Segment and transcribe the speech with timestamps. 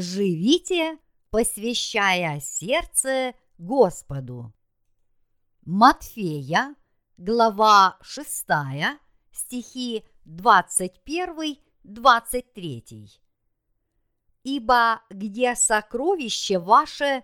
[0.00, 0.98] живите,
[1.30, 4.52] посвящая сердце Господу.
[5.64, 6.74] Матфея,
[7.16, 8.46] глава 6,
[9.30, 13.20] стихи 21-23.
[14.42, 17.22] Ибо где сокровище ваше,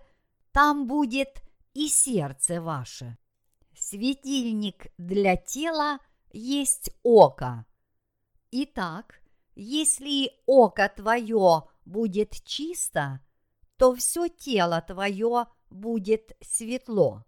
[0.51, 1.41] там будет
[1.73, 3.17] и сердце ваше.
[3.75, 5.99] Светильник для тела
[6.31, 7.65] есть око.
[8.51, 9.19] Итак,
[9.55, 13.21] если око твое будет чисто,
[13.77, 17.25] то все тело твое будет светло.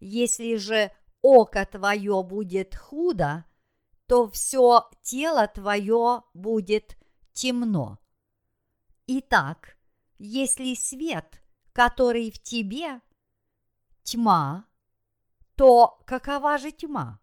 [0.00, 0.90] Если же
[1.22, 3.44] око твое будет худо,
[4.06, 6.98] то все тело твое будет
[7.32, 7.98] темно.
[9.06, 9.76] Итак,
[10.18, 13.00] если свет, который в тебе,
[14.02, 14.66] тьма,
[15.54, 17.20] то какова же тьма?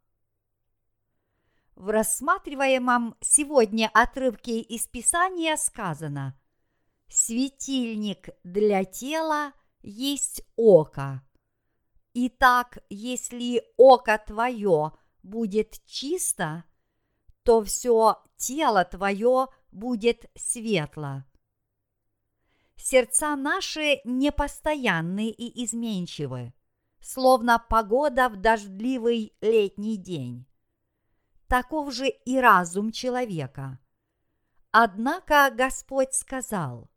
[1.75, 6.39] В рассматриваемом сегодня отрывке из Писания сказано
[7.07, 11.21] «Светильник для тела есть око».
[12.13, 16.63] Итак, если око твое будет чисто,
[17.43, 21.23] то все тело твое будет светло.
[22.77, 26.53] Сердца наши непостоянны и изменчивы,
[27.01, 30.45] словно погода в дождливый летний день
[31.47, 33.79] таков же и разум человека.
[34.71, 36.89] Однако Господь сказал,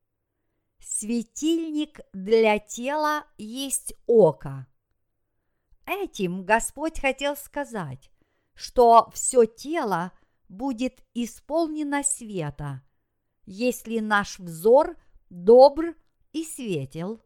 [0.89, 4.67] светильник для тела есть око.
[5.87, 8.11] Этим Господь хотел сказать,
[8.55, 10.13] что все тело
[10.49, 12.83] будет исполнено света,
[13.45, 14.97] если наш взор
[15.31, 15.95] добр
[16.33, 17.23] и светел,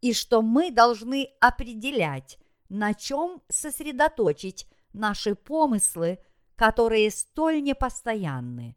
[0.00, 6.18] и что мы должны определять, на чем сосредоточить наши помыслы–
[6.60, 8.76] которые столь непостоянны.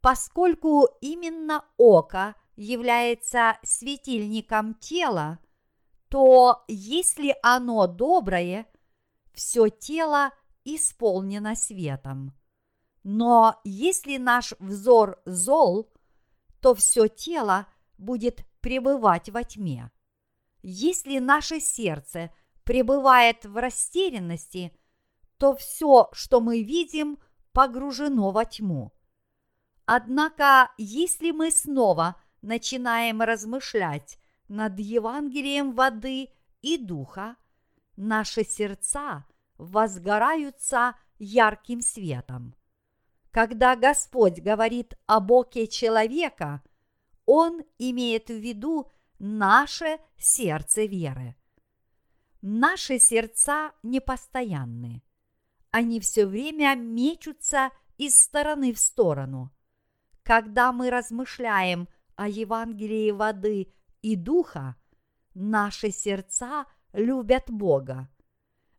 [0.00, 5.38] Поскольку именно око является светильником тела,
[6.08, 8.66] то если оно доброе,
[9.32, 10.30] все тело
[10.64, 12.32] исполнено светом.
[13.02, 15.92] Но если наш взор зол,
[16.60, 17.66] то все тело
[17.98, 19.90] будет пребывать во тьме.
[20.62, 22.32] Если наше сердце
[22.64, 24.72] пребывает в растерянности–
[25.38, 27.18] то все, что мы видим,
[27.52, 28.92] погружено во тьму.
[29.84, 34.18] Однако, если мы снова начинаем размышлять
[34.48, 36.28] над Евангелием воды
[36.62, 37.36] и духа,
[37.96, 39.26] наши сердца
[39.58, 42.54] возгораются ярким светом.
[43.30, 46.62] Когда Господь говорит о Боге человека,
[47.26, 51.34] Он имеет в виду наше сердце веры.
[52.42, 55.02] Наши сердца непостоянны–
[55.74, 59.50] они все время мечутся из стороны в сторону.
[60.22, 64.76] Когда мы размышляем о Евангелии воды и духа,
[65.34, 68.08] наши сердца любят Бога.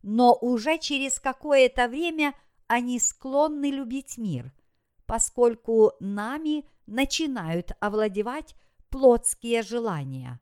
[0.02, 2.34] Но уже через какое-то время
[2.66, 4.52] они склонны любить мир,
[5.06, 8.54] поскольку нами начинают овладевать
[8.88, 10.40] плотские желания.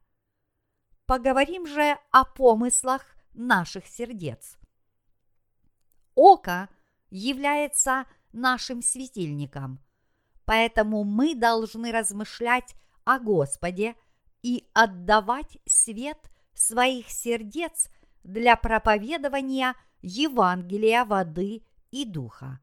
[1.06, 3.02] Поговорим же о помыслах
[3.32, 4.58] наших сердец–
[6.14, 6.68] Око
[7.10, 9.80] является нашим светильником,
[10.44, 13.96] поэтому мы должны размышлять о Господе
[14.42, 16.18] и отдавать свет
[16.52, 17.88] своих сердец
[18.22, 22.60] для проповедования Евангелия воды и духа.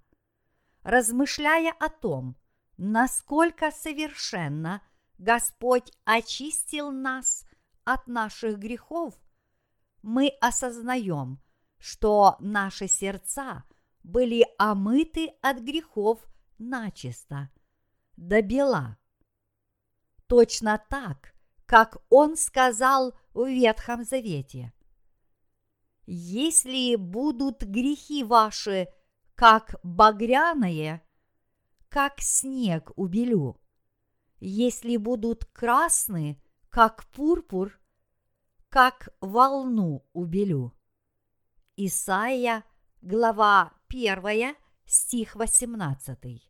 [0.84, 2.36] Размышляя о том,
[2.78, 4.82] насколько совершенно
[5.18, 7.46] Господь очистил нас
[7.84, 9.14] от наших грехов,
[10.02, 11.40] мы осознаем–
[11.82, 13.64] что наши сердца
[14.04, 16.20] были омыты от грехов
[16.60, 17.50] начисто,
[18.16, 18.98] до бела.
[20.32, 21.34] Точно так,
[21.66, 24.72] как он сказал в Ветхом Завете.
[26.06, 28.88] Если будут грехи ваши,
[29.36, 31.06] как багряные,
[31.90, 33.60] как снег убелю.
[34.40, 37.78] Если будут красны, как пурпур,
[38.70, 40.74] как волну убелю.
[41.76, 42.64] Исаия,
[43.02, 44.56] глава 1,
[44.86, 46.42] стих 18.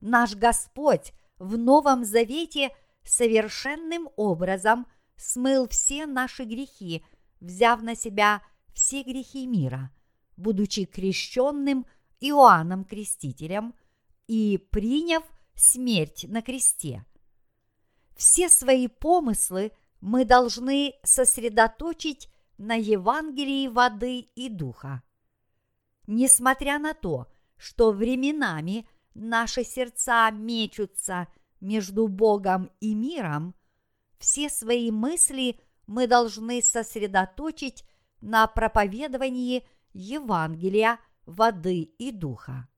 [0.00, 2.76] Наш Господь в Новом Завете
[3.08, 4.86] совершенным образом
[5.16, 7.04] смыл все наши грехи,
[7.40, 8.42] взяв на себя
[8.74, 9.90] все грехи мира,
[10.36, 11.86] будучи крещенным
[12.20, 13.74] Иоанном Крестителем
[14.26, 15.22] и приняв
[15.54, 17.04] смерть на кресте.
[18.16, 22.28] Все свои помыслы мы должны сосредоточить
[22.58, 25.02] на Евангелии воды и духа.
[26.06, 27.26] Несмотря на то,
[27.56, 31.28] что временами наши сердца мечутся
[31.60, 33.54] между Богом и миром,
[34.18, 37.84] все свои мысли мы должны сосредоточить
[38.20, 42.68] на проповедовании Евангелия, воды и духа.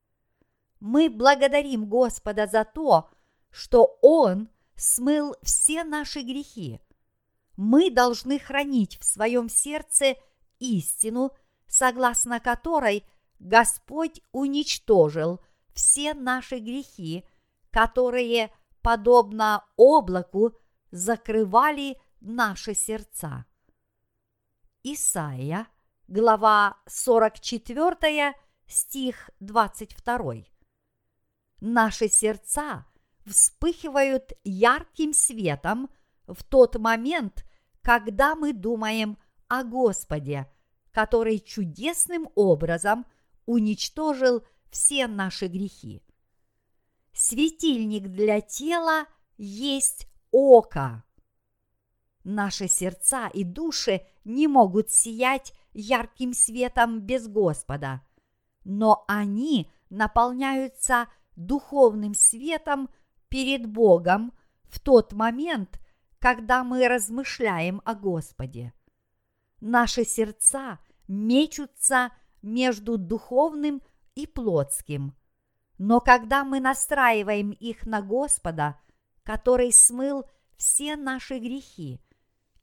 [0.81, 3.11] Мы благодарим Господа за то,
[3.51, 6.81] что Он смыл все наши грехи.
[7.57, 10.15] Мы должны хранить в своем сердце
[10.61, 11.33] истину,
[11.67, 13.05] согласно которой
[13.39, 15.41] Господь уничтожил
[15.75, 17.25] все наши грехи,
[17.71, 18.51] которые,
[18.88, 20.56] подобно облаку,
[20.90, 23.44] закрывали наши сердца.
[24.82, 25.67] Исайя,
[26.06, 28.32] глава 44,
[28.67, 30.37] стих 22.
[31.61, 32.87] Наши сердца
[33.26, 35.90] вспыхивают ярким светом
[36.26, 37.44] в тот момент,
[37.82, 39.19] когда мы думаем
[39.49, 40.50] о Господе,
[40.93, 43.05] который чудесным образом
[43.44, 46.02] уничтожил все наши грехи.
[47.31, 49.05] Светильник для тела
[49.37, 51.05] есть око.
[52.25, 58.01] Наши сердца и души не могут сиять ярким светом без Господа,
[58.65, 62.89] но они наполняются духовным светом
[63.29, 64.33] перед Богом
[64.63, 65.79] в тот момент,
[66.21, 68.73] когда мы размышляем о Господе.
[69.61, 70.79] Наши сердца
[71.09, 72.11] мечутся
[72.41, 73.83] между духовным
[74.15, 75.18] и плотским.
[75.79, 78.79] Но когда мы настраиваем их на Господа,
[79.23, 80.25] который смыл
[80.57, 82.01] все наши грехи,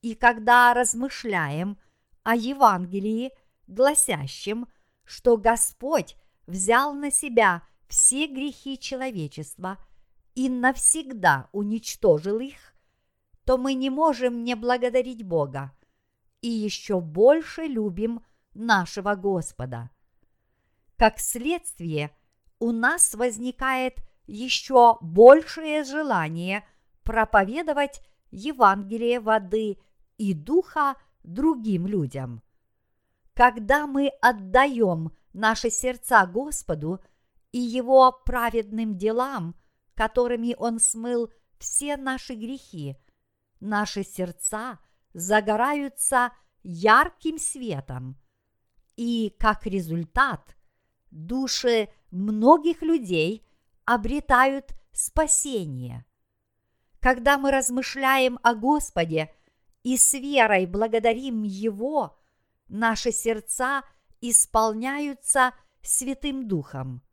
[0.01, 1.79] и когда размышляем
[2.23, 3.31] о Евангелии,
[3.67, 4.67] гласящем,
[5.05, 9.77] что Господь взял на себя все грехи человечества
[10.33, 12.75] и навсегда уничтожил их,
[13.45, 15.71] то мы не можем не благодарить Бога
[16.41, 18.23] и еще больше любим
[18.53, 19.89] нашего Господа.
[20.97, 22.15] Как следствие,
[22.59, 23.97] у нас возникает
[24.27, 26.67] еще большее желание
[27.03, 29.77] проповедовать Евангелие воды
[30.17, 32.41] и духа другим людям.
[33.33, 37.01] Когда мы отдаем наши сердца Господу
[37.51, 39.55] и Его праведным делам,
[39.93, 42.97] которыми Он смыл все наши грехи,
[43.59, 44.79] наши сердца
[45.13, 46.31] загораются
[46.63, 48.17] ярким светом,
[48.95, 50.55] и как результат
[51.11, 53.45] души многих людей
[53.85, 56.05] обретают спасение.
[56.99, 59.31] Когда мы размышляем о Господе
[59.83, 62.17] и с верой благодарим Его,
[62.67, 63.83] наши сердца
[64.21, 67.03] исполняются Святым Духом.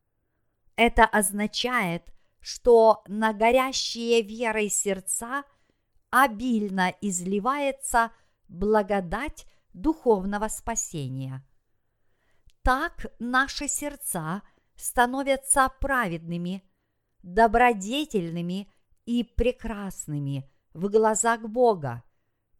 [0.76, 2.10] Это означает,
[2.40, 5.44] что на горящие верой сердца
[6.10, 8.12] обильно изливается
[8.48, 11.44] благодать духовного спасения–
[12.62, 14.42] так наши сердца
[14.82, 16.62] становятся праведными,
[17.22, 18.72] добродетельными
[19.06, 22.02] и прекрасными в глазах Бога,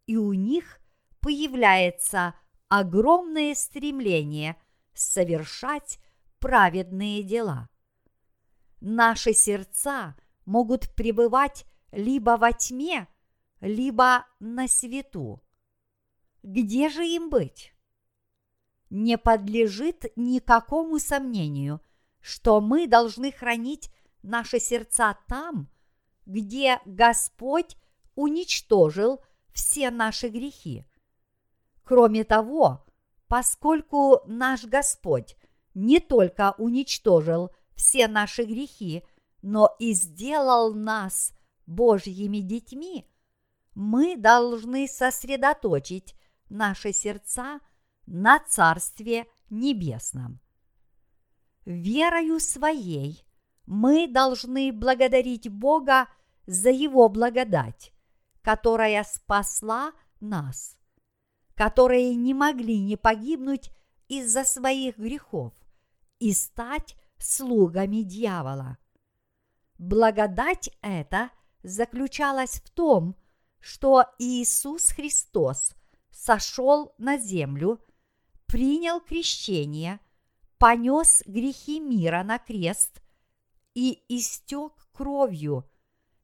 [0.06, 0.80] и у них
[1.20, 2.34] появляется
[2.68, 4.56] огромное стремление
[4.94, 5.98] совершать
[6.38, 7.68] праведные дела.
[8.80, 13.08] Наши сердца могут пребывать либо во тьме,
[13.60, 15.42] либо на свету.
[16.42, 17.72] Где же им быть?
[18.92, 21.80] не подлежит никакому сомнению,
[22.22, 23.90] что мы должны хранить
[24.22, 25.68] наши сердца там,
[26.24, 27.76] где Господь
[28.14, 29.20] уничтожил
[29.52, 30.86] все наши грехи.
[31.84, 32.86] Кроме того,
[33.28, 35.36] поскольку наш Господь
[35.74, 39.02] не только уничтожил все наши грехи,
[39.42, 41.32] но и сделал нас
[41.66, 43.06] Божьими детьми,
[43.74, 46.14] мы должны сосредоточить
[46.48, 47.60] наши сердца–
[48.06, 50.40] на Царстве Небесном.
[51.64, 53.24] Верою своей
[53.66, 56.08] мы должны благодарить Бога
[56.46, 57.92] за Его благодать,
[58.42, 60.76] которая спасла нас,
[61.54, 63.70] которые не могли не погибнуть
[64.08, 65.52] из-за своих грехов
[66.18, 68.78] и стать слугами дьявола.
[69.78, 71.30] Благодать эта
[71.62, 73.16] заключалась в том,
[73.60, 75.74] что Иисус Христос
[76.10, 77.80] сошел на землю–
[78.52, 79.98] принял крещение,
[80.62, 83.02] понес грехи мира на крест
[83.74, 85.68] и истек кровью,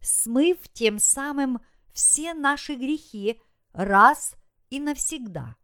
[0.00, 1.58] смыв тем самым
[1.92, 3.40] все наши грехи
[3.72, 4.36] раз
[4.70, 5.56] и навсегда.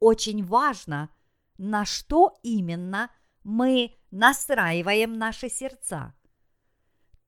[0.00, 1.10] Очень важно,
[1.58, 3.10] на что именно
[3.44, 6.14] мы настраиваем наши сердца.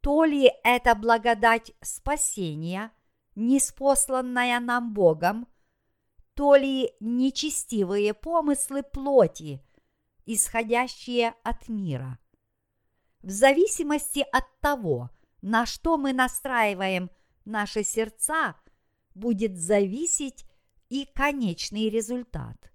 [0.01, 2.93] То ли это благодать спасения,
[3.35, 5.47] неспосланная нам Богом,
[6.33, 9.63] то ли нечестивые помыслы плоти,
[10.27, 12.19] исходящие от мира.
[13.23, 15.11] В зависимости от того,
[15.43, 17.11] на что мы настраиваем
[17.45, 18.57] наши сердца,
[19.15, 20.45] будет зависеть
[20.89, 22.73] и конечный результат.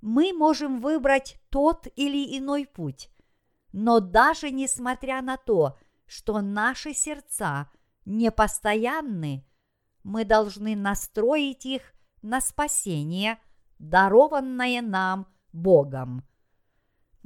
[0.00, 3.10] Мы можем выбрать тот или иной путь,
[3.72, 7.70] но даже несмотря на то, что наши сердца
[8.04, 9.44] непостоянны,
[10.02, 11.92] мы должны настроить их
[12.22, 13.38] на спасение,
[13.78, 16.25] дарованное нам Богом.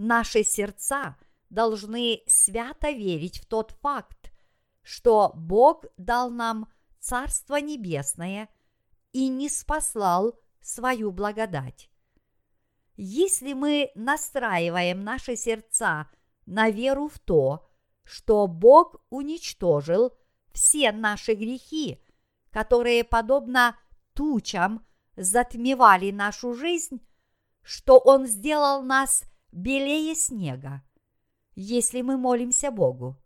[0.02, 1.14] Наши сердца
[1.50, 4.32] должны свято верить в тот факт,
[4.80, 8.48] что Бог дал нам Царство Небесное
[9.12, 11.90] и не спаслал свою благодать.
[12.96, 16.08] Если мы настраиваем наши сердца
[16.46, 17.68] на веру в то,
[18.02, 20.16] что Бог уничтожил
[20.54, 22.02] все наши грехи,
[22.48, 23.78] которые, подобно
[24.14, 24.82] тучам,
[25.16, 27.06] затмевали нашу жизнь,
[27.60, 30.82] что Он сделал нас белее снега,
[31.54, 33.16] если мы молимся Богу.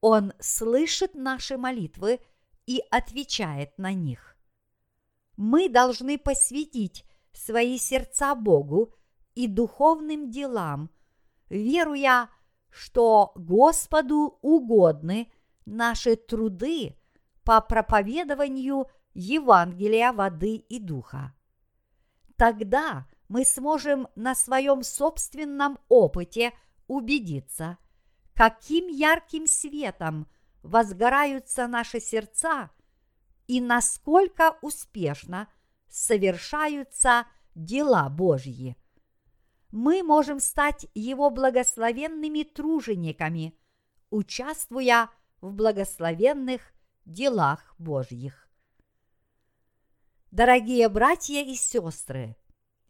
[0.00, 2.20] Он слышит наши молитвы
[2.66, 4.36] и отвечает на них.
[5.36, 8.94] Мы должны посвятить свои сердца Богу
[9.34, 10.90] и духовным делам,
[11.48, 12.28] веруя,
[12.68, 15.32] что Господу угодны
[15.64, 16.96] наши труды
[17.44, 21.34] по проповедованию Евангелия воды и духа.
[22.36, 26.52] Тогда мы сможем на своем собственном опыте
[26.86, 27.78] убедиться,
[28.34, 30.28] каким ярким светом
[30.62, 32.70] возгораются наши сердца
[33.46, 35.48] и насколько успешно
[35.88, 37.24] совершаются
[37.54, 38.76] дела Божьи.
[39.70, 43.58] Мы можем стать Его благословенными тружениками,
[44.10, 45.08] участвуя
[45.40, 46.60] в благословенных
[47.06, 48.46] делах Божьих.
[50.30, 52.36] Дорогие братья и сестры,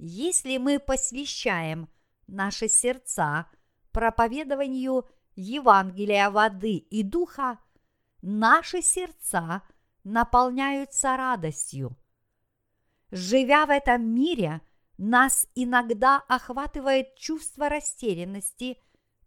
[0.05, 1.89] если мы посвящаем
[2.27, 3.47] наши сердца
[3.93, 7.61] проповедованию Евангелия воды и духа,
[8.21, 9.63] наши сердца
[10.03, 11.97] наполняются радостью.
[13.13, 14.61] Живя в этом мире,
[14.99, 18.79] нас иногда охватывает чувство растерянности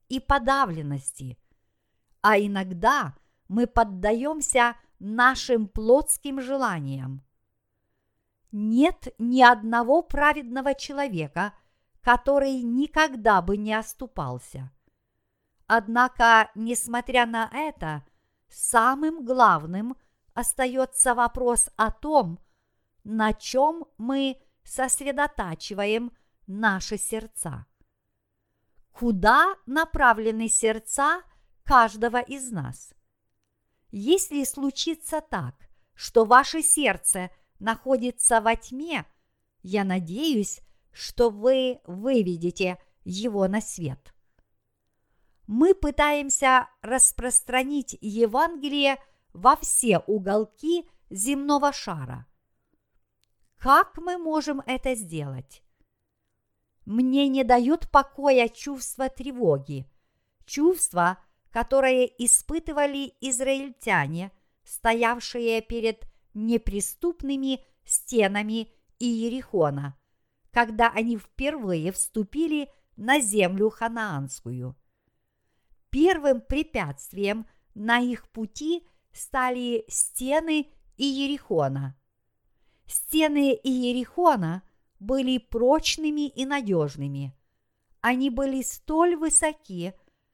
[0.10, 1.38] и подавленности,
[2.22, 3.15] а иногда
[3.48, 7.25] мы поддаемся нашим плотским желаниям
[8.55, 11.53] нет ни одного праведного человека,
[12.01, 14.71] который никогда бы не оступался.
[15.67, 18.05] Однако, несмотря на это,
[18.47, 19.97] самым главным
[20.33, 22.39] остается вопрос о том,
[23.03, 26.13] на чем мы сосредотачиваем
[26.47, 27.65] наши сердца.
[28.93, 31.24] Куда направлены сердца
[31.65, 32.93] каждого из нас?
[33.91, 35.55] Если случится так,
[35.93, 37.31] что ваше сердце–
[37.65, 39.05] находится во тьме,
[39.63, 44.13] я надеюсь, что вы выведете его на свет.
[45.48, 48.98] Мы пытаемся распространить Евангелие
[49.34, 52.27] во все уголки земного шара.
[53.57, 55.63] Как мы можем это сделать?
[56.86, 59.89] Мне не дают покоя чувство тревоги,
[60.45, 61.17] чувство,
[61.50, 64.31] которое испытывали израильтяне,
[64.63, 66.05] стоявшие перед
[66.36, 69.98] неприступными стенами Иерихона,
[70.51, 74.75] когда они впервые вступили на землю ханаанскую.
[75.89, 81.98] Первым препятствием на их пути стали стены Иерихона.
[82.86, 84.62] Стены Иерихона
[85.00, 87.36] были прочными и надежными.
[88.01, 89.94] Они были столь высоки,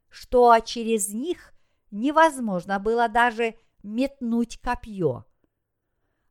[0.09, 1.53] что через них
[1.89, 5.25] невозможно было даже метнуть копье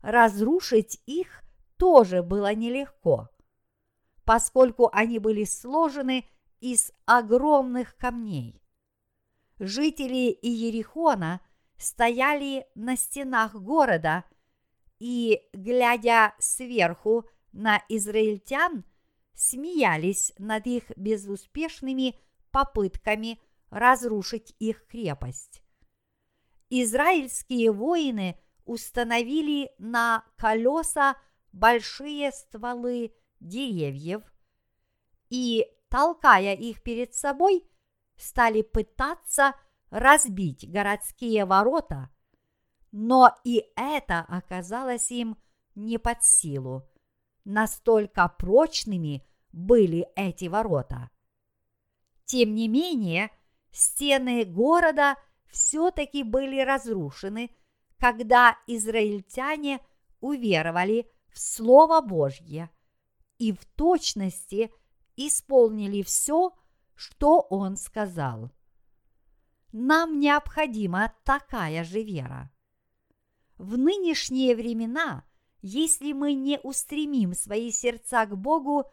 [0.02, 1.42] разрушить их
[1.76, 3.28] тоже было нелегко,
[4.24, 6.26] поскольку они были сложены
[6.60, 8.62] из огромных камней.
[9.58, 11.40] Жители Иерихона
[11.76, 14.24] стояли на стенах города
[14.98, 18.84] и, глядя сверху на израильтян,
[19.34, 22.14] смеялись над их безуспешными
[22.50, 23.40] попытками
[23.70, 25.62] разрушить их крепость.
[26.68, 28.38] Израильские воины–
[28.70, 31.16] установили на колеса
[31.50, 34.22] большие стволы деревьев
[35.28, 37.64] и, толкая их перед собой,
[38.16, 39.54] стали пытаться
[39.90, 42.10] разбить городские ворота,
[42.92, 45.36] но и это оказалось им
[45.74, 46.88] не под силу.
[47.44, 51.10] Настолько прочными были эти ворота.
[52.24, 53.32] Тем не менее,
[53.72, 55.16] стены города
[55.50, 57.50] все-таки были разрушены
[58.00, 59.80] когда израильтяне
[60.20, 62.70] уверовали в Слово Божье
[63.38, 64.72] и в точности
[65.16, 66.52] исполнили все,
[66.94, 68.50] что Он сказал.
[69.72, 72.50] Нам необходима такая же вера.
[73.58, 75.24] В нынешние времена,
[75.60, 78.84] если мы не устремим свои сердца к Богу,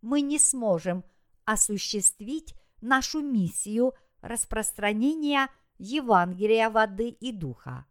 [0.00, 1.04] мы не сможем
[1.44, 3.92] осуществить нашу миссию
[4.22, 7.86] распространения Евангелия воды и духа.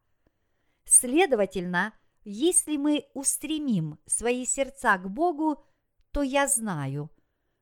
[0.85, 5.63] Следовательно, если мы устремим свои сердца к Богу,
[6.11, 7.09] то я знаю,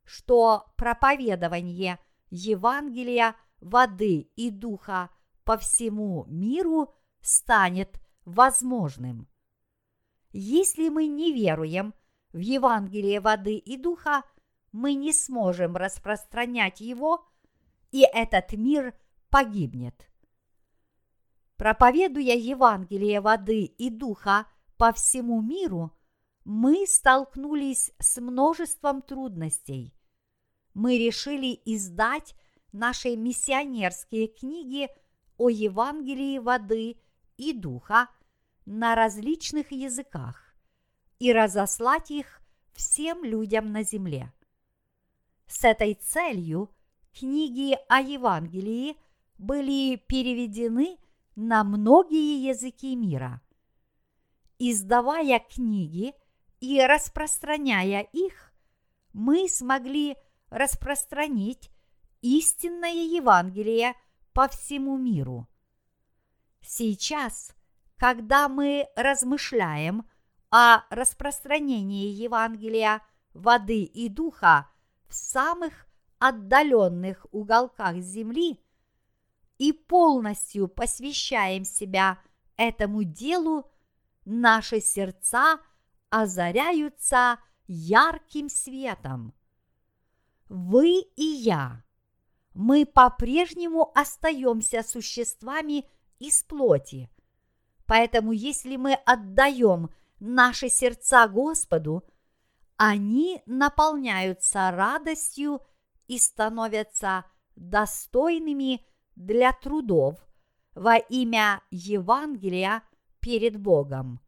[0.03, 1.99] что проповедование
[2.29, 5.09] Евангелия воды и духа
[5.43, 9.27] по всему миру станет возможным.
[10.31, 11.93] Если мы не веруем
[12.33, 14.23] в Евангелие воды и духа,
[14.71, 17.25] мы не сможем распространять его,
[17.91, 18.93] и этот мир
[19.29, 20.10] погибнет.
[21.61, 25.95] Проповедуя Евангелие воды и духа по всему миру,
[26.43, 29.93] мы столкнулись с множеством трудностей.
[30.73, 32.33] Мы решили издать
[32.71, 34.89] наши миссионерские книги
[35.37, 36.97] о Евангелии воды
[37.37, 38.09] и духа
[38.65, 40.55] на различных языках
[41.19, 42.41] и разослать их
[42.73, 44.33] всем людям на земле.
[45.45, 46.71] С этой целью
[47.13, 48.97] книги о Евангелии
[49.37, 50.97] были переведены
[51.35, 53.41] на многие языки мира.
[54.59, 56.13] Издавая книги
[56.59, 58.53] и распространяя их,
[59.13, 60.15] мы смогли
[60.49, 61.71] распространить
[62.21, 63.95] истинное Евангелие
[64.33, 65.47] по всему миру.
[66.61, 67.55] Сейчас,
[67.97, 70.07] когда мы размышляем
[70.51, 73.01] о распространении Евангелия
[73.33, 74.69] воды и духа
[75.07, 75.87] в самых
[76.19, 78.59] отдаленных уголках земли
[79.61, 82.19] и полностью посвящаем себя
[82.57, 83.71] этому делу,
[84.25, 85.59] наши сердца
[86.09, 87.37] озаряются
[87.67, 89.35] ярким светом.
[90.49, 91.83] Вы и я
[92.55, 95.85] мы по-прежнему остаемся существами
[96.17, 97.11] из плоти.
[97.85, 102.03] Поэтому если мы отдаем наши сердца Господу,
[102.77, 105.61] они наполняются радостью
[106.07, 108.83] и становятся достойными
[109.25, 110.15] для трудов
[110.75, 112.83] во имя Евангелия
[113.19, 114.19] перед Богом.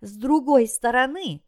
[0.00, 1.42] С другой стороны,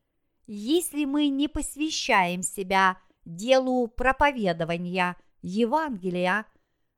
[0.46, 6.46] если мы не посвящаем себя делу проповедования– Евангелия,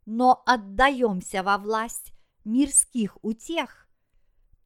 [0.07, 2.13] но отдаемся во власть
[2.45, 3.89] мирских утех,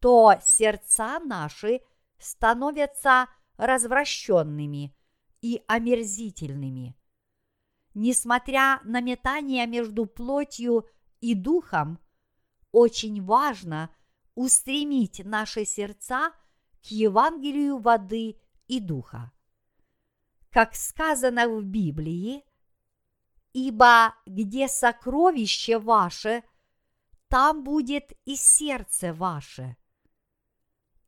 [0.00, 1.80] то сердца наши
[2.18, 4.94] становятся развращенными
[5.40, 6.96] и омерзительными.
[7.94, 10.88] Несмотря на метание между плотью
[11.20, 12.00] и духом,
[12.72, 13.94] очень важно
[14.34, 16.32] устремить наши сердца
[16.82, 19.30] к Евангелию воды и духа.
[20.50, 22.44] Как сказано в Библии,
[23.52, 26.42] ибо где сокровище ваше,
[27.28, 29.76] там будет и сердце ваше.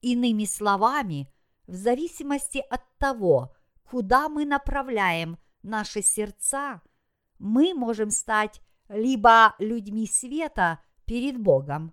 [0.03, 1.33] Иными словами,
[1.67, 6.81] в зависимости от того, куда мы направляем наши сердца,
[7.39, 11.93] мы можем стать либо людьми света перед Богом,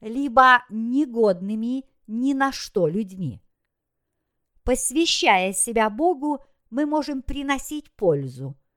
[0.00, 3.42] либо негодными ни на что людьми.
[4.64, 8.54] Посвящая себя Богу, мы можем приносить пользу–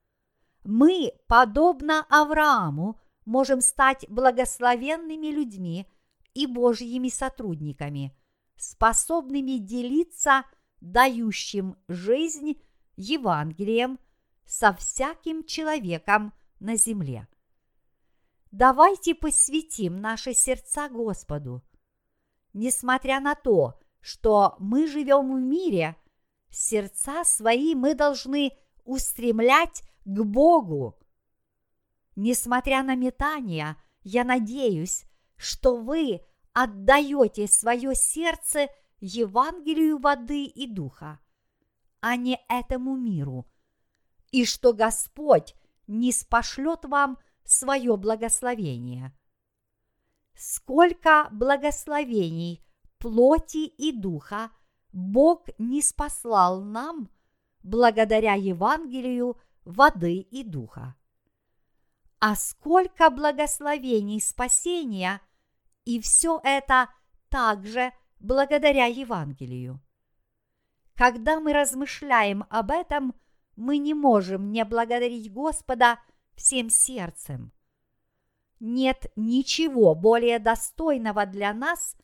[0.64, 5.88] мы, подобно Аврааму, можем стать благословенными людьми
[6.34, 8.16] и Божьими сотрудниками,
[8.58, 10.44] способными делиться
[10.80, 12.62] дающим жизнь
[12.96, 14.00] Евангелием
[14.52, 17.26] со всяким человеком на земле.
[18.52, 21.64] Давайте посвятим наши сердца Господу.
[22.52, 25.96] Несмотря на то, что мы живем в мире,
[26.50, 28.52] сердца свои мы должны
[28.84, 31.00] устремлять к Богу.
[32.18, 35.06] Несмотря на метания, я надеюсь,
[35.38, 38.68] что вы отдаете свое сердце
[39.00, 41.22] Евангелию воды и духа,
[42.02, 43.48] а не этому миру,
[44.32, 45.56] и что Господь
[45.88, 49.14] не спошлет вам свое благословение.
[50.36, 52.64] Сколько благословений
[52.98, 54.52] плоти и духа
[54.94, 57.10] Бог не спаслал нам
[57.64, 60.96] благодаря Евангелию воды и духа.
[62.20, 65.22] А сколько благословений спасения,
[65.86, 66.90] и все это
[67.30, 69.82] также благодаря Евангелию.
[70.96, 73.16] Когда мы размышляем об этом,
[73.56, 76.00] мы не можем не благодарить Господа
[76.36, 77.52] всем сердцем.
[78.60, 81.96] Нет ничего более достойного для нас,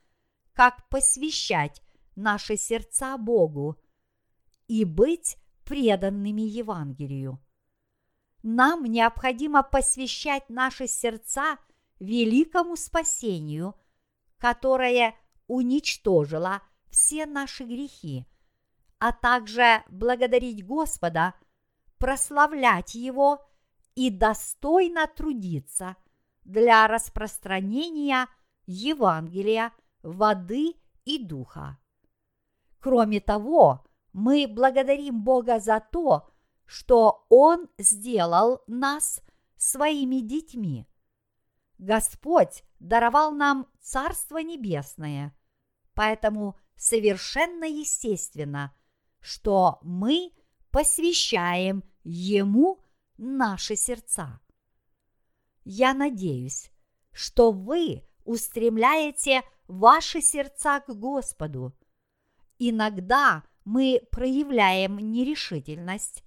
[0.54, 1.82] как посвящать
[2.16, 3.78] наши сердца Богу
[4.68, 7.40] и быть преданными Евангелию
[8.48, 11.58] нам необходимо посвящать наши сердца
[12.00, 13.76] великому спасению,
[14.38, 15.16] которое
[15.48, 18.26] уничтожила все наши грехи,
[19.00, 21.34] а также благодарить Господа,
[21.98, 23.48] прославлять Его
[23.96, 25.96] и достойно трудиться
[26.44, 28.28] для распространения
[28.66, 29.72] Евангелия,
[30.04, 31.78] воды и духа.
[32.80, 36.30] Кроме того, мы благодарим Бога за то,
[36.66, 39.22] что Он сделал нас
[39.58, 40.88] своими детьми.
[41.78, 45.36] Господь даровал нам Царство Небесное,
[45.94, 48.74] поэтому совершенно естественно,
[49.28, 50.32] что мы
[50.72, 52.82] посвящаем Ему
[53.18, 54.40] наши сердца.
[55.66, 56.72] Я надеюсь,
[57.12, 61.78] что вы устремляете ваши сердца к Господу.
[62.58, 66.24] Иногда мы проявляем нерешительность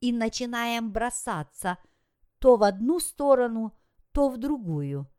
[0.00, 1.78] и начинаем бросаться
[2.40, 3.72] то в одну сторону,
[4.12, 5.10] то в другую.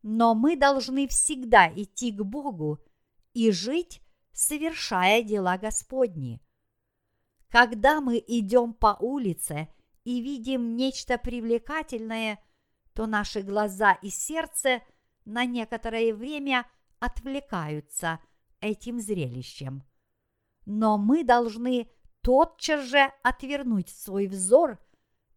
[0.00, 2.78] Но мы должны всегда идти к Богу
[3.34, 4.00] и жить,
[4.32, 6.40] совершая дела Господни.
[7.50, 9.68] Когда мы идем по улице
[10.04, 12.38] и видим нечто привлекательное,
[12.92, 14.82] то наши глаза и сердце
[15.24, 16.66] на некоторое время
[16.98, 18.20] отвлекаются
[18.60, 19.84] этим зрелищем.
[20.64, 21.90] Но мы должны
[22.22, 24.78] тотчас же отвернуть свой взор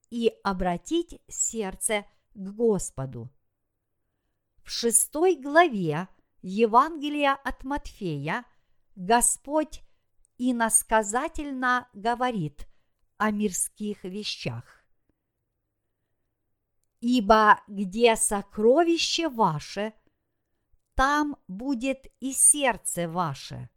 [0.10, 3.30] и обратить сердце к Господу.
[4.64, 6.08] В шестой главе
[6.42, 8.46] Евангелия от Матфея
[8.96, 9.84] Господь
[10.40, 12.68] иносказательно говорит
[13.18, 14.64] о мирских вещах.
[17.02, 19.94] Ибо где сокровище ваше,
[20.96, 23.70] там будет и сердце ваше.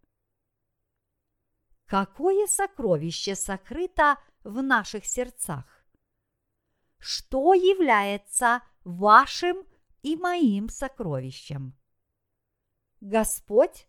[1.87, 5.85] Какое сокровище сокрыто в наших сердцах?
[6.99, 9.67] Что является вашим
[10.03, 11.77] и моим сокровищем?
[13.01, 13.87] Господь?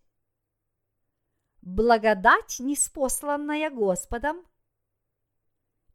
[1.64, 4.46] Благодать, неспосланная Господом?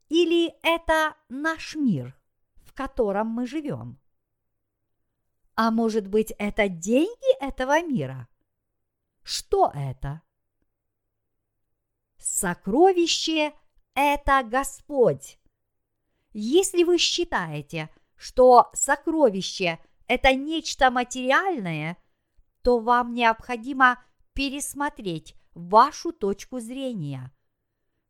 [0.07, 2.19] Или это наш мир,
[2.55, 3.99] в котором мы живем?
[5.53, 8.27] А может быть, это деньги этого мира?
[9.21, 10.23] Что это?
[12.17, 13.53] Сокровище–
[13.93, 15.37] это Господь.
[16.33, 19.77] Если вы считаете, что сокровище–
[20.07, 21.95] это нечто материальное,
[22.63, 24.03] то вам необходимо
[24.33, 27.31] пересмотреть вашу точку зрения.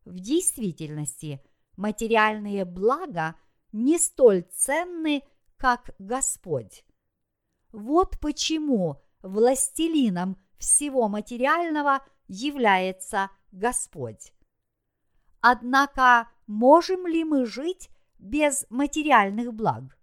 [0.04, 1.42] В действительности
[1.76, 3.36] материальные блага
[3.72, 5.22] не столь ценны,
[5.56, 6.84] как Господь.
[7.72, 14.32] Вот почему властелином всего материального является Господь.
[15.40, 19.98] Однако можем ли мы жить без материальных благ?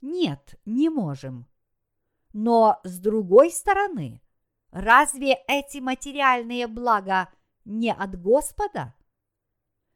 [0.00, 1.46] Нет, не можем.
[2.32, 4.20] Но с другой стороны,
[4.74, 7.32] разве эти материальные блага
[7.64, 8.94] не от Господа?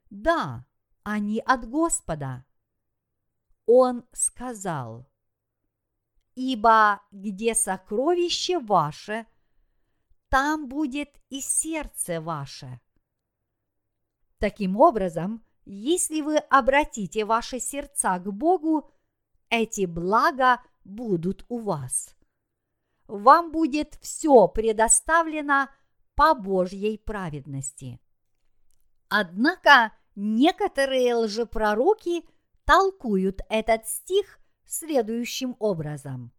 [0.09, 0.65] Да,
[1.03, 2.47] они от Господа.
[3.67, 5.07] Он сказал,
[6.35, 9.27] «Ибо где сокровище ваше–
[10.29, 12.81] там будет и сердце ваше.
[14.39, 18.91] Таким образом, если вы обратите ваши сердца к Богу,
[19.49, 22.15] эти блага будут у вас.
[23.09, 25.69] Вам будет все предоставлено
[26.15, 28.01] по Божьей праведности.
[29.09, 32.25] Однако некоторые лжепророки
[32.65, 36.33] толкуют этот стих следующим образом.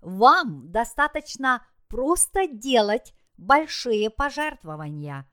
[0.00, 5.30] Вам достаточно просто делать большие пожертвования,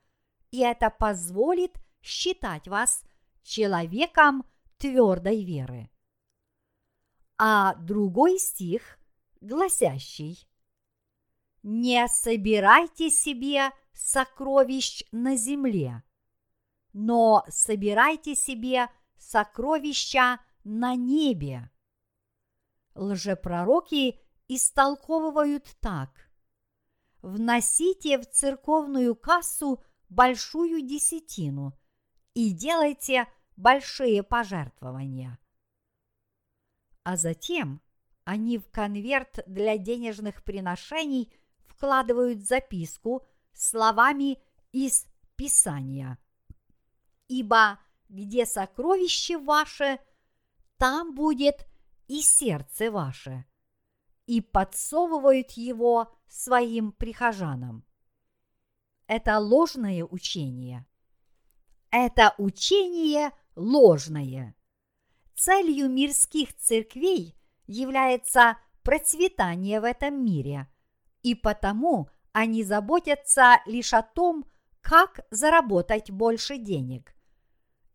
[0.50, 3.02] и это позволит считать вас
[3.42, 4.44] человеком
[4.76, 5.90] твердой веры.
[7.38, 8.98] А другой стих,
[9.42, 10.48] гласящий
[11.62, 16.02] «Не собирайте себе сокровищ на земле,
[16.92, 21.70] но собирайте себе сокровища на небе».
[22.94, 26.32] Лжепророки истолковывают так
[27.22, 31.78] вносите в церковную кассу большую десятину
[32.34, 33.26] и делайте
[33.56, 35.38] большие пожертвования.
[37.04, 37.80] А затем
[38.32, 41.30] они в конверт для денежных приношений
[41.66, 44.38] вкладывают записку словами
[44.72, 46.18] из Писания.
[47.28, 49.98] Ибо где сокровище ваше,
[50.78, 51.66] там будет
[52.08, 53.44] и сердце ваше.
[54.24, 57.84] И подсовывают его своим прихожанам.
[59.08, 60.86] Это ложное учение.
[61.90, 64.56] Это учение ложное.
[65.34, 67.36] Целью мирских церквей
[67.72, 70.68] является процветание в этом мире,
[71.22, 74.44] И потому они заботятся лишь о том,
[74.80, 77.14] как заработать больше денег.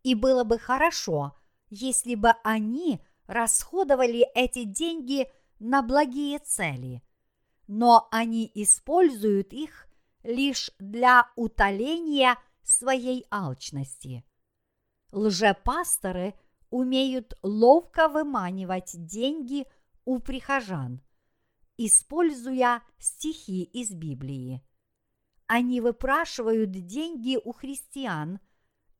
[0.03, 1.35] И было бы хорошо,
[1.69, 7.03] если бы они расходовали эти деньги на благие цели,
[7.67, 9.87] но они используют их
[10.23, 14.23] лишь для утоления своей алчности.
[15.11, 16.35] Лжепасторы
[16.69, 19.65] умеют ловко выманивать деньги
[20.05, 21.01] у прихожан,
[21.77, 24.61] используя стихи из Библии.
[25.47, 28.39] Они выпрашивают деньги у христиан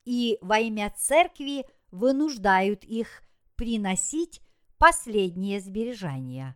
[0.05, 3.21] и во имя церкви вынуждают их
[3.55, 4.41] приносить
[4.77, 6.55] последние сбережения.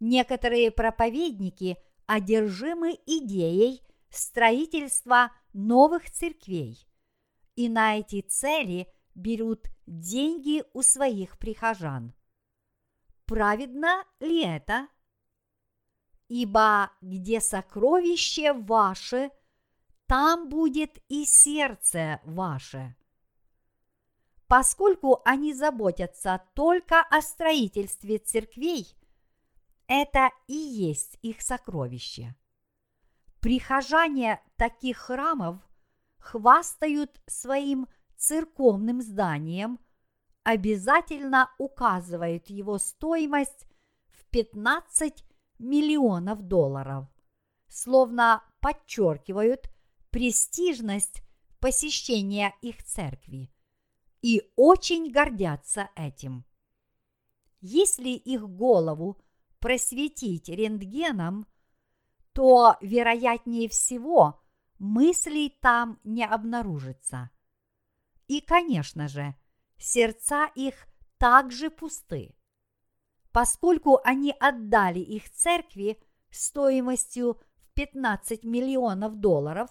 [0.00, 6.88] Некоторые проповедники одержимы идеей строительства новых церквей
[7.56, 12.14] и на эти цели берут деньги у своих прихожан.
[13.24, 14.88] Праведно ли это?
[16.28, 19.30] Ибо где сокровище ваше,
[20.06, 22.96] там будет и сердце ваше.
[24.46, 28.86] Поскольку они заботятся только о строительстве церквей,
[29.86, 32.34] это и есть их сокровище.
[33.40, 35.56] Прихожане таких храмов
[36.18, 37.88] хвастают своим
[38.18, 39.78] церковным зданием,
[40.42, 43.66] обязательно указывают его стоимость
[44.08, 45.24] в 15
[45.58, 47.06] миллионов долларов,
[47.68, 49.70] словно подчеркивают
[50.10, 51.22] престижность
[51.60, 53.50] посещения их церкви
[54.22, 56.44] и очень гордятся этим.
[57.60, 59.20] Если их голову
[59.58, 61.46] просветить рентгеном,
[62.32, 64.40] то, вероятнее всего,
[64.78, 67.30] мыслей там не обнаружится.
[68.28, 69.34] И, конечно же,
[69.78, 70.86] сердца их
[71.18, 72.34] также пусты.
[73.32, 79.70] Поскольку они отдали их церкви стоимостью в 15 миллионов долларов,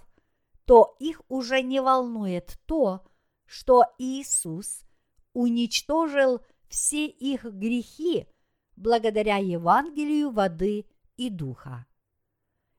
[0.65, 3.05] то их уже не волнует то,
[3.45, 4.81] что Иисус
[5.33, 8.27] уничтожил все их грехи
[8.75, 11.85] благодаря Евангелию воды и духа.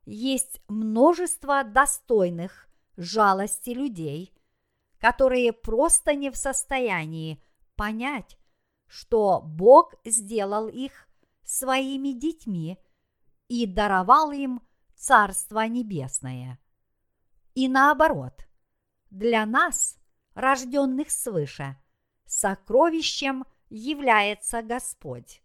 [0.04, 4.32] Есть множество достойных жалости людей,
[5.00, 7.42] которые просто не в состоянии
[7.76, 8.38] понять,
[8.86, 11.08] что Бог сделал их
[11.44, 12.78] своими детьми
[13.48, 14.60] и даровал им
[14.94, 16.58] Царство Небесное.
[17.54, 18.48] И наоборот,
[19.10, 19.96] для нас
[20.34, 21.76] рожденных свыше,
[22.26, 25.42] сокровищем является Господь.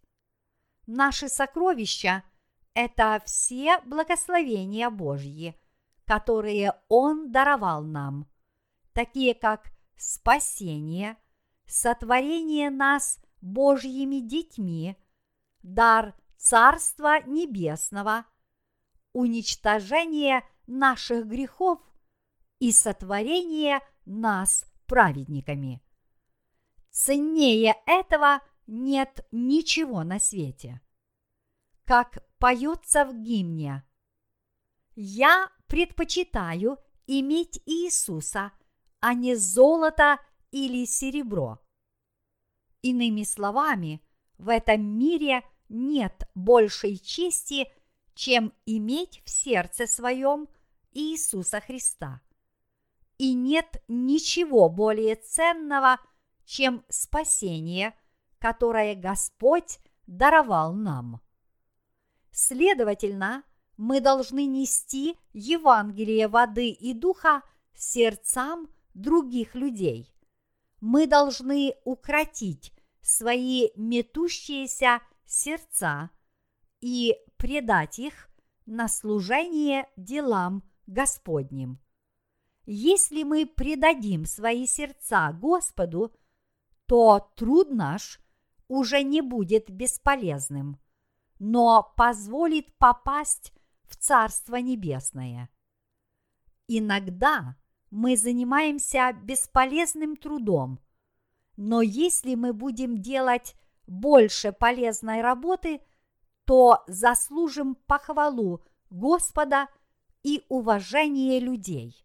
[0.87, 2.23] Наши сокровища–
[2.73, 5.59] это все благословения Божьи,
[6.05, 8.27] которые Он даровал нам,
[8.93, 11.17] такие как спасение,
[11.65, 14.97] сотворение нас Божьими детьми,
[15.61, 18.25] дар Царства Небесного,
[19.13, 21.79] уничтожение наших грехов
[22.59, 25.81] и сотворение нас праведниками.
[26.89, 30.81] Ценнее этого нет ничего на свете.
[31.85, 33.83] Как поется в гимне,
[34.95, 36.77] «Я предпочитаю
[37.07, 38.51] иметь Иисуса,
[39.03, 40.17] а не золото
[40.51, 41.59] или серебро».
[42.81, 44.01] Иными словами,
[44.37, 47.67] в этом мире нет большей чести,
[48.15, 50.47] чем иметь в сердце своем
[50.93, 52.21] Иисуса Христа–
[53.17, 55.97] и нет ничего более ценного,
[56.45, 57.93] чем спасение,
[58.39, 61.21] которое Господь даровал нам.
[62.31, 63.43] Следовательно,
[63.77, 70.13] мы должны нести Евангелие воды и духа сердцам других людей.
[70.79, 76.09] Мы должны укротить свои метущиеся сердца
[76.81, 78.29] и предать их
[78.65, 81.79] на служение делам Господним.
[82.65, 86.15] Если мы предадим свои сердца Господу,
[86.85, 88.19] то труд наш
[88.67, 90.79] уже не будет бесполезным,
[91.39, 93.53] но позволит попасть
[93.83, 95.49] в Царство Небесное.
[96.67, 97.57] Иногда
[97.93, 100.79] мы занимаемся бесполезным трудом,
[101.57, 105.79] но если мы будем делать больше полезной работы,
[106.45, 109.67] то заслужим похвалу Господа
[110.23, 112.03] и уважение людей.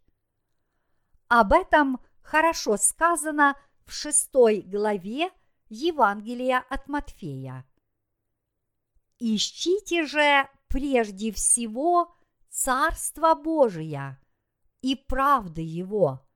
[1.28, 5.30] Об этом хорошо сказано в шестой главе
[5.70, 7.64] Евангелия от Матфея.
[9.18, 12.14] Ищите же прежде всего
[12.50, 14.18] Царство Божие
[14.80, 16.26] и правды Его,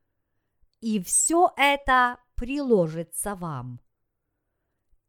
[0.80, 3.80] и все это приложится вам.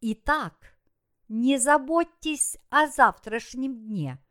[0.01, 0.77] Итак,
[1.27, 4.23] не заботьтесь о завтрашнем дне,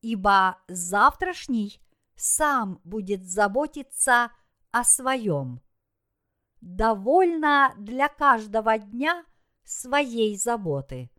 [0.00, 1.80] ибо завтрашний
[2.14, 4.32] сам будет заботиться
[4.70, 5.60] о своем.
[6.60, 9.24] Довольно для каждого дня
[9.64, 11.10] своей заботы.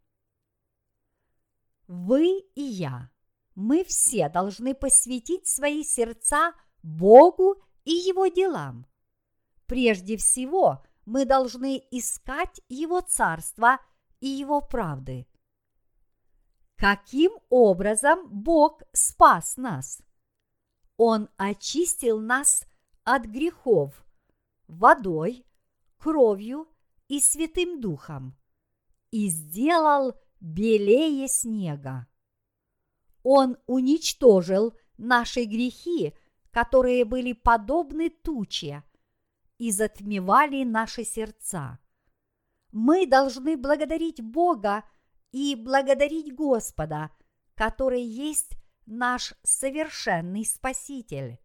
[1.88, 3.12] Вы и я,
[3.56, 8.86] мы все должны посвятить свои сердца Богу и Его делам.
[9.66, 13.80] Прежде всего, мы должны искать Его Царство
[14.20, 15.28] и Его правды.
[16.76, 20.02] Каким образом Бог спас нас?
[20.98, 22.66] Он очистил нас
[23.04, 24.06] от грехов
[24.68, 25.46] водой,
[25.98, 26.68] кровью
[27.08, 28.38] и Святым Духом
[29.12, 32.08] и сделал белее снега.
[33.24, 36.14] Он уничтожил наши грехи,
[36.52, 38.84] которые были подобны туче
[39.58, 41.80] и затмевали наши сердца.
[42.72, 44.84] Мы должны благодарить Бога
[45.32, 47.12] и благодарить Господа,
[47.56, 48.54] который есть
[48.86, 51.40] наш совершенный Спаситель.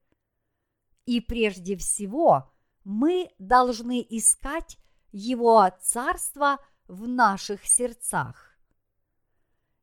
[1.07, 2.51] И прежде всего
[2.85, 4.79] мы должны искать
[5.12, 8.57] Его Царство в наших сердцах.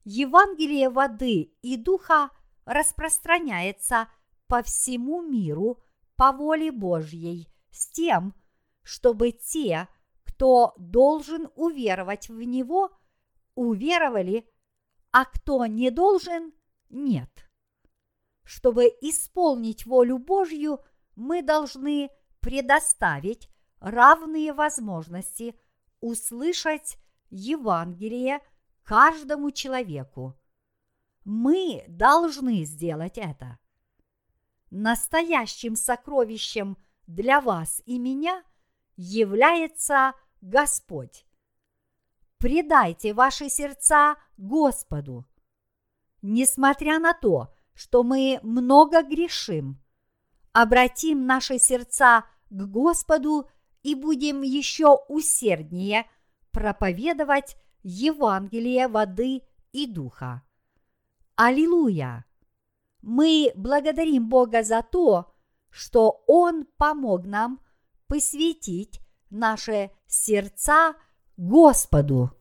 [0.04, 2.32] Евангелие воды и духа
[2.66, 4.08] распространяется
[4.52, 5.82] по всему миру
[6.18, 8.36] по воле Божьей с тем,
[8.84, 9.88] чтобы те,
[10.26, 12.92] кто должен уверовать в него,
[13.56, 14.46] уверовали,
[15.14, 16.52] а кто не должен–
[16.90, 17.30] нет.
[18.44, 20.84] Чтобы исполнить волю Божью,
[21.16, 22.10] мы должны
[22.42, 23.48] предоставить
[23.80, 25.58] равные возможности
[26.02, 26.98] услышать
[27.30, 28.42] Евангелие
[28.84, 30.38] каждому человеку.
[31.24, 33.61] Мы должны сделать это.
[34.72, 38.42] Настоящим сокровищем для вас и меня
[38.96, 41.26] является Господь.
[42.38, 45.28] Предайте ваши сердца Господу.
[46.22, 49.82] Несмотря на то, что мы много грешим,
[50.54, 53.50] обратим наши сердца к Господу
[53.84, 56.10] и будем еще усерднее
[56.52, 59.42] проповедовать Евангелие воды
[59.74, 60.44] и духа.
[61.36, 62.26] Аллилуйя!
[63.02, 65.34] Мы благодарим Бога за то,
[65.70, 67.62] что Он помог нам
[68.08, 70.96] посвятить наши сердца
[71.38, 72.32] Господу.